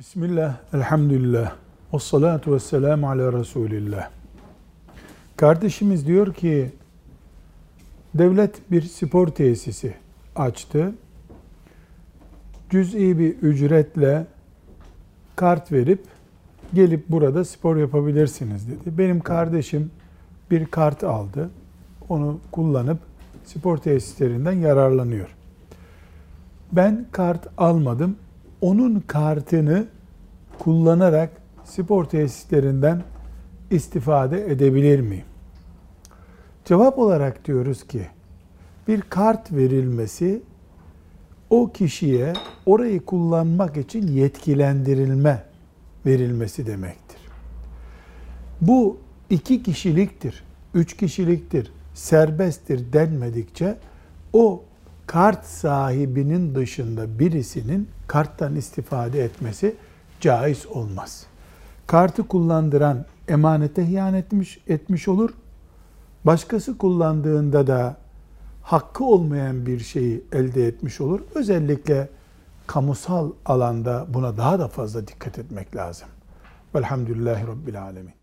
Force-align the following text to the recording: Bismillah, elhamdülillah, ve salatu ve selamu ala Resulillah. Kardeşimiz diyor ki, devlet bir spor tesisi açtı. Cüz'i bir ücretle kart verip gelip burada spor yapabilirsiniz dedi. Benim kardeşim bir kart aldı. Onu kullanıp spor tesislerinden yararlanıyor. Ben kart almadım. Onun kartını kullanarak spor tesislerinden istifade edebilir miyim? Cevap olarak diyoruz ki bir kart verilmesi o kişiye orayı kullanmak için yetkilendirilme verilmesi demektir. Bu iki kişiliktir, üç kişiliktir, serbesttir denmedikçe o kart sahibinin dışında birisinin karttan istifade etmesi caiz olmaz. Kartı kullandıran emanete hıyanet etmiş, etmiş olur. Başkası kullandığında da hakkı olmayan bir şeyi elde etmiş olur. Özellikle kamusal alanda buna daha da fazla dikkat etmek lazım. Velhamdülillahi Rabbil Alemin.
Bismillah, 0.00 0.56
elhamdülillah, 0.72 1.52
ve 1.92 1.98
salatu 1.98 2.54
ve 2.54 2.60
selamu 2.60 3.10
ala 3.10 3.32
Resulillah. 3.32 4.10
Kardeşimiz 5.36 6.06
diyor 6.06 6.34
ki, 6.34 6.70
devlet 8.14 8.70
bir 8.70 8.82
spor 8.82 9.28
tesisi 9.28 9.94
açtı. 10.36 10.94
Cüz'i 12.70 13.18
bir 13.18 13.34
ücretle 13.34 14.26
kart 15.36 15.72
verip 15.72 16.04
gelip 16.74 17.08
burada 17.08 17.44
spor 17.44 17.76
yapabilirsiniz 17.76 18.68
dedi. 18.68 18.98
Benim 18.98 19.20
kardeşim 19.20 19.90
bir 20.50 20.66
kart 20.66 21.04
aldı. 21.04 21.50
Onu 22.08 22.40
kullanıp 22.52 22.98
spor 23.44 23.76
tesislerinden 23.76 24.52
yararlanıyor. 24.52 25.36
Ben 26.72 27.06
kart 27.12 27.46
almadım. 27.58 28.16
Onun 28.60 29.00
kartını 29.00 29.86
kullanarak 30.58 31.30
spor 31.64 32.04
tesislerinden 32.04 33.02
istifade 33.70 34.52
edebilir 34.52 35.00
miyim? 35.00 35.24
Cevap 36.64 36.98
olarak 36.98 37.44
diyoruz 37.44 37.86
ki 37.86 38.06
bir 38.88 39.00
kart 39.00 39.52
verilmesi 39.52 40.42
o 41.50 41.72
kişiye 41.72 42.32
orayı 42.66 43.04
kullanmak 43.04 43.76
için 43.76 44.06
yetkilendirilme 44.06 45.44
verilmesi 46.06 46.66
demektir. 46.66 47.20
Bu 48.60 48.98
iki 49.30 49.62
kişiliktir, 49.62 50.44
üç 50.74 50.96
kişiliktir, 50.96 51.72
serbesttir 51.94 52.92
denmedikçe 52.92 53.76
o 54.32 54.62
kart 55.10 55.44
sahibinin 55.44 56.54
dışında 56.54 57.18
birisinin 57.18 57.88
karttan 58.06 58.56
istifade 58.56 59.24
etmesi 59.24 59.76
caiz 60.20 60.66
olmaz. 60.66 61.26
Kartı 61.86 62.28
kullandıran 62.28 63.04
emanete 63.28 63.86
hıyanet 63.86 64.24
etmiş, 64.26 64.58
etmiş 64.68 65.08
olur. 65.08 65.30
Başkası 66.24 66.78
kullandığında 66.78 67.66
da 67.66 67.96
hakkı 68.62 69.04
olmayan 69.04 69.66
bir 69.66 69.80
şeyi 69.80 70.24
elde 70.32 70.66
etmiş 70.66 71.00
olur. 71.00 71.20
Özellikle 71.34 72.08
kamusal 72.66 73.30
alanda 73.44 74.06
buna 74.08 74.36
daha 74.36 74.58
da 74.58 74.68
fazla 74.68 75.06
dikkat 75.06 75.38
etmek 75.38 75.76
lazım. 75.76 76.08
Velhamdülillahi 76.74 77.46
Rabbil 77.46 77.82
Alemin. 77.82 78.19